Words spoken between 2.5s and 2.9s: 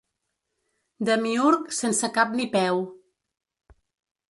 peu.